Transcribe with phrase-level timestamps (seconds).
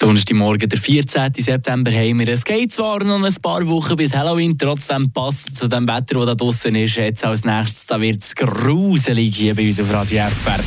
[0.00, 1.32] Donnerstagmorgen, der 14.
[1.36, 2.28] September, haben wir.
[2.28, 6.26] Es geht zwar noch ein paar Wochen bis Halloween, trotzdem passt zu dem Wetter, das
[6.26, 6.96] da draußen ist.
[6.96, 10.60] Jetzt als nächstes da wird es gruselig hier bei uns auf Radio FR.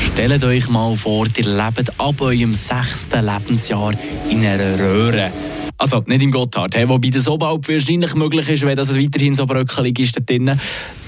[0.00, 3.92] Stellt euch mal vor, ihr lebt ab eurem sechsten Lebensjahr
[4.30, 5.30] in einer Röhre.
[5.76, 9.98] Also nicht im Gotthard, wobei das oberhalb wahrscheinlich möglich ist, wenn das weiterhin so bröckelig
[9.98, 10.58] ist da drinnen.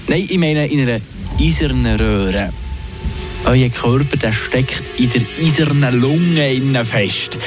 [0.07, 0.99] Nein, ich meine in einer
[1.39, 2.51] eisernen Röhre.
[3.45, 7.37] Euer Körper der steckt in der eisernen Lunge innen fest.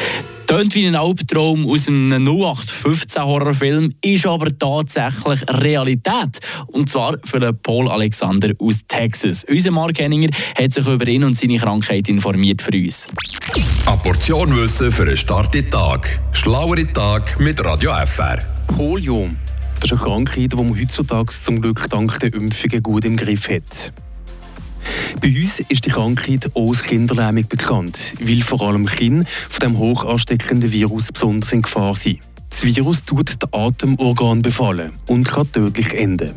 [0.46, 6.38] Tönt wie ein Albtraum aus einem 0815 Horrorfilm, ist aber tatsächlich Realität.
[6.68, 9.44] Und zwar für den Paul Alexander aus Texas.
[9.50, 13.08] Unser Mark Henninger hat sich über ihn und seine Krankheit informiert für uns.
[13.84, 16.20] Eine Portion Wissen für einen starken Tag.
[16.32, 18.38] Schlauere Tag mit Radio FR.
[18.68, 19.30] Polio.
[19.80, 23.48] Das ist eine Krankheit, die man heutzutage zum Glück dank der Impfungen gut im Griff
[23.48, 23.92] hat.
[25.20, 29.78] Bei uns ist die Krankheit auch als Kinderlähmung bekannt, weil vor allem Kinder von dem
[29.78, 32.20] hoch ansteckenden Virus besonders in Gefahr sind.
[32.50, 36.34] Das Virus tut das Atemorgan befallen und kann tödlich enden.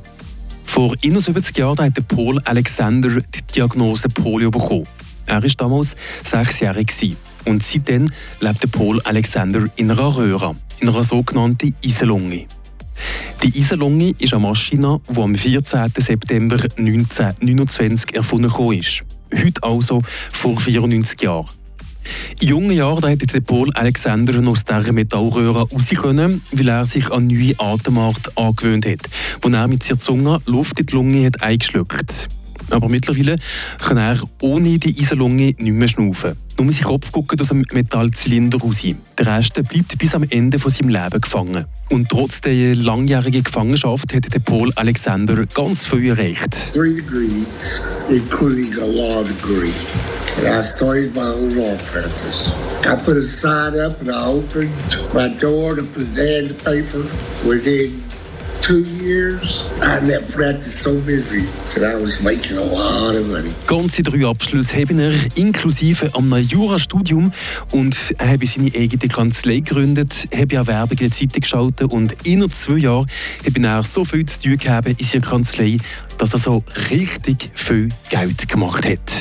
[0.63, 4.87] Vor 71 Jahren hat Paul Alexander die Diagnose Polio bekommen.
[5.25, 11.75] Er war damals sechsjährig und seitdem lebte Paul Alexander in einer Röhre, in einer sogenannten
[11.83, 12.47] Iselunge.
[13.43, 15.91] Die Iserlunge ist eine Maschine, die am 14.
[15.97, 19.03] September 1929 erfunden ist.
[19.33, 21.49] Heute also vor 94 Jahren.
[22.39, 27.27] In jungen Jahren hätte Paul Alexander aus dieser Metallröhre raus können, weil er sich an
[27.27, 29.09] neue Atemart angewöhnt hat,
[29.41, 32.29] wo er mit seiner Zunge Luft in die Lunge hat eingeschluckt
[32.71, 33.37] aber mittlerweile
[33.79, 36.35] kann er ohne die Isolunge nicht mehr schnaufen.
[36.59, 38.81] Nur sein Kopf guckt aus dem Metallzylinder raus.
[39.17, 41.65] Der Rest bleibt bis am Ende von seinem Leben gefangen.
[41.89, 46.71] Und trotz der langjährigen Gefangenschaft hat der Paul Alexander ganz viel erreicht.
[46.73, 49.73] Three degrees, including a law degree.
[50.37, 52.51] And I started my own law practice.
[52.85, 54.69] I put a sign up and I opened
[55.13, 57.03] my door to put the paper
[57.43, 58.10] within
[63.65, 67.33] Ganze drei Abschlüsse haben er, inklusive am Jurastudium
[67.71, 72.15] und er habe seine eigene Kanzlei gegründet, habe auch Werbung in der Zeitung geschaltet und
[72.23, 73.07] in zwei Jahren
[73.45, 75.79] habe er so viel zu tun gehabt in seiner Kanzlei,
[76.19, 79.11] dass er so richtig viel Geld gemacht hat.